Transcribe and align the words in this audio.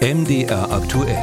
MDR 0.00 0.72
aktuell. 0.72 1.18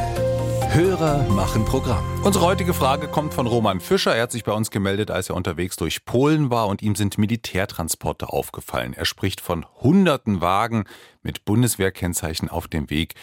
Hörer 0.69 1.27
machen 1.29 1.65
Programm. 1.65 2.05
Unsere 2.23 2.45
heutige 2.45 2.75
Frage 2.75 3.07
kommt 3.07 3.33
von 3.33 3.47
Roman 3.47 3.79
Fischer. 3.79 4.15
Er 4.15 4.21
hat 4.21 4.31
sich 4.31 4.43
bei 4.43 4.51
uns 4.51 4.69
gemeldet, 4.69 5.09
als 5.09 5.29
er 5.29 5.35
unterwegs 5.35 5.77
durch 5.77 6.05
Polen 6.05 6.51
war 6.51 6.67
und 6.67 6.83
ihm 6.83 6.93
sind 6.93 7.17
Militärtransporte 7.17 8.29
aufgefallen. 8.29 8.93
Er 8.93 9.05
spricht 9.05 9.41
von 9.41 9.65
hunderten 9.81 10.41
Wagen 10.41 10.83
mit 11.23 11.43
Bundeswehrkennzeichen 11.43 12.49
auf 12.49 12.67
dem 12.67 12.91
Weg 12.91 13.15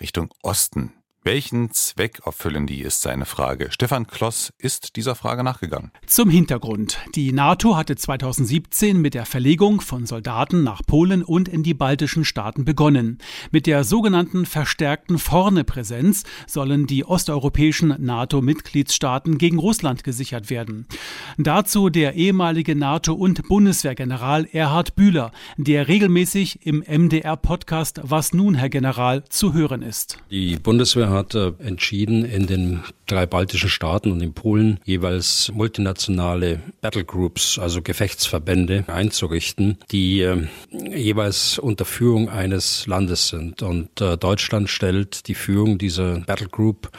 Richtung 0.00 0.32
Osten. 0.42 0.94
Welchen 1.26 1.70
Zweck 1.70 2.20
erfüllen 2.26 2.66
die, 2.66 2.82
ist 2.82 3.00
seine 3.00 3.24
Frage. 3.24 3.68
Stefan 3.70 4.06
Kloss 4.06 4.52
ist 4.58 4.96
dieser 4.96 5.14
Frage 5.14 5.42
nachgegangen. 5.42 5.90
Zum 6.04 6.28
Hintergrund. 6.28 6.98
Die 7.14 7.32
NATO 7.32 7.78
hatte 7.78 7.96
2017 7.96 9.00
mit 9.00 9.14
der 9.14 9.24
Verlegung 9.24 9.80
von 9.80 10.04
Soldaten 10.04 10.62
nach 10.62 10.82
Polen 10.86 11.22
und 11.22 11.48
in 11.48 11.62
die 11.62 11.72
baltischen 11.72 12.26
Staaten 12.26 12.66
begonnen. 12.66 13.16
Mit 13.50 13.66
der 13.66 13.84
sogenannten 13.84 14.44
verstärkten 14.44 15.16
Vorne-Präsenz 15.16 16.24
sollen 16.46 16.86
die 16.86 17.06
osteuropäischen 17.06 17.94
NATO-Mitgliedstaaten 17.98 19.38
gegen 19.38 19.58
Russland 19.58 20.04
gesichert 20.04 20.50
werden. 20.50 20.86
Dazu 21.38 21.88
der 21.88 22.16
ehemalige 22.16 22.76
NATO- 22.76 23.14
und 23.14 23.48
Bundeswehrgeneral 23.48 24.46
Erhard 24.52 24.94
Bühler, 24.94 25.32
der 25.56 25.88
regelmäßig 25.88 26.66
im 26.66 26.84
MDR-Podcast 26.86 28.02
Was 28.02 28.34
nun, 28.34 28.56
Herr 28.56 28.68
General, 28.68 29.24
zu 29.30 29.54
hören 29.54 29.80
ist. 29.80 30.18
Die 30.30 30.56
Bundeswehr 30.56 31.13
hat 31.14 31.34
äh, 31.34 31.52
entschieden, 31.58 32.24
in 32.24 32.46
den 32.46 32.82
drei 33.06 33.26
baltischen 33.26 33.68
Staaten 33.68 34.12
und 34.12 34.20
in 34.20 34.32
Polen 34.32 34.80
jeweils 34.84 35.50
multinationale 35.52 36.60
Battlegroups, 36.80 37.58
also 37.58 37.82
Gefechtsverbände 37.82 38.84
einzurichten, 38.86 39.78
die 39.90 40.20
äh, 40.20 40.46
jeweils 40.70 41.58
unter 41.58 41.84
Führung 41.84 42.28
eines 42.28 42.86
Landes 42.86 43.28
sind. 43.28 43.62
Und 43.62 44.00
äh, 44.00 44.16
Deutschland 44.16 44.68
stellt 44.68 45.28
die 45.28 45.34
Führung 45.34 45.78
dieser 45.78 46.20
Battlegroup 46.20 46.90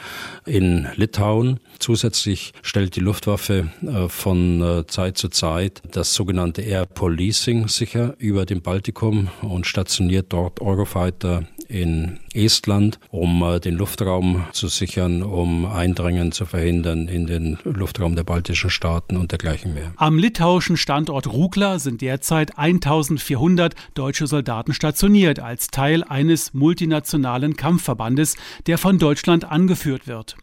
in 0.44 0.86
Litauen. 0.96 1.60
Zusätzlich 1.78 2.52
stellt 2.62 2.96
die 2.96 3.00
Luftwaffe 3.00 3.68
von 4.08 4.84
Zeit 4.86 5.18
zu 5.18 5.28
Zeit 5.28 5.82
das 5.90 6.14
sogenannte 6.14 6.62
Air 6.62 6.86
Policing 6.86 7.68
sicher 7.68 8.14
über 8.18 8.46
dem 8.46 8.62
Baltikum 8.62 9.28
und 9.42 9.66
stationiert 9.66 10.32
dort 10.32 10.60
Eurofighter 10.60 11.46
in 11.68 12.18
Estland, 12.32 12.98
um 13.10 13.42
äh, 13.42 13.60
den 13.60 13.74
Luftraum 13.74 14.44
zu 14.52 14.68
sichern, 14.68 15.22
um 15.22 15.66
Eindringen 15.66 16.32
zu 16.32 16.46
verhindern 16.46 17.08
in 17.08 17.26
den 17.26 17.58
Luftraum 17.64 18.16
der 18.16 18.24
baltischen 18.24 18.70
Staaten 18.70 19.16
und 19.16 19.32
dergleichen 19.32 19.74
mehr. 19.74 19.92
Am 19.96 20.18
litauischen 20.18 20.76
Standort 20.76 21.26
Rukla 21.26 21.78
sind 21.78 22.00
derzeit 22.00 22.58
1400 22.58 23.74
deutsche 23.94 24.26
Soldaten 24.26 24.72
stationiert 24.72 25.40
als 25.40 25.68
Teil 25.68 26.04
eines 26.04 26.54
multinationalen 26.54 27.56
Kampfverbandes, 27.56 28.36
der 28.66 28.78
von 28.78 28.98
Deutschland 28.98 29.44
angeführt 29.44 30.06
wird. 30.06 30.36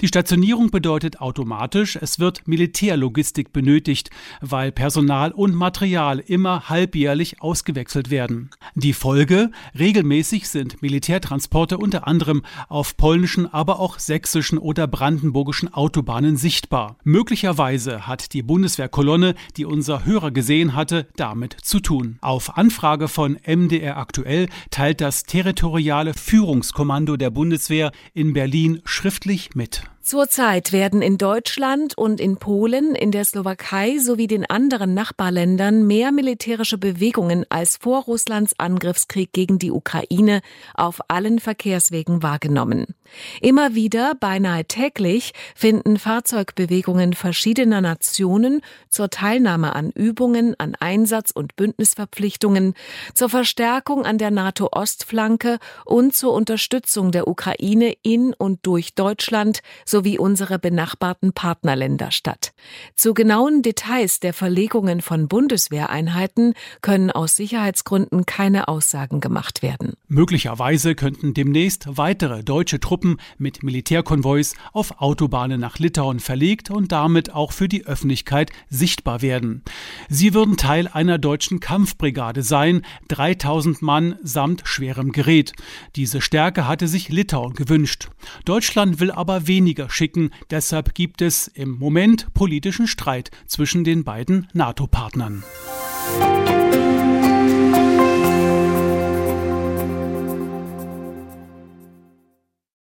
Die 0.00 0.08
Stationierung 0.08 0.70
bedeutet 0.70 1.20
automatisch, 1.20 1.96
es 1.96 2.18
wird 2.18 2.46
Militärlogistik 2.46 3.52
benötigt, 3.52 4.10
weil 4.40 4.72
Personal 4.72 5.32
und 5.32 5.54
Material 5.54 6.18
immer 6.18 6.68
halbjährlich 6.68 7.40
ausgewechselt 7.42 8.10
werden. 8.10 8.50
Die 8.74 8.92
Folge? 8.92 9.50
Regelmäßig 9.78 10.48
sind 10.48 10.82
Militärtransporte 10.82 11.78
unter 11.78 12.06
anderem 12.06 12.42
auf 12.68 12.96
polnischen, 12.96 13.52
aber 13.52 13.80
auch 13.80 13.98
sächsischen 13.98 14.58
oder 14.58 14.86
brandenburgischen 14.86 15.72
Autobahnen 15.72 16.36
sichtbar. 16.36 16.96
Möglicherweise 17.04 18.06
hat 18.06 18.32
die 18.32 18.42
Bundeswehrkolonne, 18.42 19.34
die 19.56 19.64
unser 19.64 20.04
Hörer 20.04 20.30
gesehen 20.30 20.74
hatte, 20.74 21.08
damit 21.16 21.56
zu 21.62 21.80
tun. 21.80 22.18
Auf 22.20 22.56
Anfrage 22.56 23.08
von 23.08 23.38
MDR 23.46 23.96
aktuell 23.96 24.48
teilt 24.70 25.00
das 25.00 25.24
territoriale 25.24 26.14
Führungskommando 26.14 27.16
der 27.16 27.30
Bundeswehr 27.30 27.92
in 28.14 28.32
Berlin 28.32 28.80
schriftlich 28.84 29.54
mit. 29.54 29.67
It. 29.68 29.97
Zurzeit 30.00 30.72
werden 30.72 31.02
in 31.02 31.18
Deutschland 31.18 31.98
und 31.98 32.18
in 32.18 32.38
Polen, 32.38 32.94
in 32.94 33.10
der 33.10 33.24
Slowakei 33.26 33.98
sowie 33.98 34.26
den 34.26 34.48
anderen 34.48 34.94
Nachbarländern 34.94 35.86
mehr 35.86 36.12
militärische 36.12 36.78
Bewegungen 36.78 37.44
als 37.50 37.76
vor 37.76 38.04
Russlands 38.04 38.54
Angriffskrieg 38.58 39.32
gegen 39.32 39.58
die 39.58 39.70
Ukraine 39.70 40.40
auf 40.74 41.00
allen 41.08 41.40
Verkehrswegen 41.40 42.22
wahrgenommen. 42.22 42.94
Immer 43.40 43.74
wieder, 43.74 44.14
beinahe 44.14 44.64
täglich, 44.64 45.32
finden 45.54 45.98
Fahrzeugbewegungen 45.98 47.12
verschiedener 47.12 47.80
Nationen 47.80 48.62
zur 48.88 49.10
Teilnahme 49.10 49.74
an 49.74 49.90
Übungen, 49.90 50.54
an 50.58 50.74
Einsatz- 50.74 51.32
und 51.32 51.56
Bündnisverpflichtungen, 51.56 52.74
zur 53.14 53.28
Verstärkung 53.28 54.06
an 54.06 54.18
der 54.18 54.30
NATO-Ostflanke 54.30 55.58
und 55.84 56.14
zur 56.14 56.32
Unterstützung 56.32 57.10
der 57.12 57.28
Ukraine 57.28 57.94
in 58.02 58.32
und 58.32 58.60
durch 58.62 58.94
Deutschland 58.94 59.60
sowie 59.88 60.18
unsere 60.18 60.58
benachbarten 60.58 61.32
Partnerländer 61.32 62.10
statt. 62.10 62.52
Zu 62.94 63.14
genauen 63.14 63.62
Details 63.62 64.20
der 64.20 64.34
Verlegungen 64.34 65.00
von 65.00 65.28
Bundeswehreinheiten 65.28 66.54
können 66.82 67.10
aus 67.10 67.36
Sicherheitsgründen 67.36 68.26
keine 68.26 68.68
Aussagen 68.68 69.20
gemacht 69.20 69.62
werden. 69.62 69.94
Möglicherweise 70.08 70.94
könnten 70.94 71.34
demnächst 71.34 71.86
weitere 71.96 72.42
deutsche 72.42 72.80
Truppen 72.80 73.18
mit 73.38 73.62
Militärkonvois 73.62 74.54
auf 74.72 75.00
Autobahnen 75.00 75.60
nach 75.60 75.78
Litauen 75.78 76.20
verlegt 76.20 76.70
und 76.70 76.92
damit 76.92 77.32
auch 77.32 77.52
für 77.52 77.68
die 77.68 77.86
Öffentlichkeit 77.86 78.50
sichtbar 78.68 79.22
werden. 79.22 79.62
Sie 80.08 80.34
würden 80.34 80.56
Teil 80.56 80.88
einer 80.88 81.18
deutschen 81.18 81.60
Kampfbrigade 81.60 82.42
sein, 82.42 82.82
3000 83.08 83.82
Mann 83.82 84.16
samt 84.22 84.62
schwerem 84.64 85.12
Gerät. 85.12 85.52
Diese 85.96 86.20
Stärke 86.20 86.66
hatte 86.66 86.88
sich 86.88 87.08
Litauen 87.08 87.54
gewünscht. 87.54 88.08
Deutschland 88.44 89.00
will 89.00 89.10
aber 89.10 89.46
weniger 89.46 89.77
schicken. 89.88 90.30
Deshalb 90.50 90.94
gibt 90.94 91.22
es 91.22 91.48
im 91.48 91.78
Moment 91.78 92.34
politischen 92.34 92.86
Streit 92.86 93.30
zwischen 93.46 93.84
den 93.84 94.04
beiden 94.04 94.48
NATO-Partnern. 94.52 95.44